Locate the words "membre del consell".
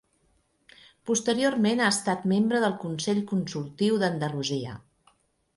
2.33-3.23